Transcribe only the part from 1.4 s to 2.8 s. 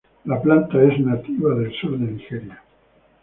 del sur de Nigeria.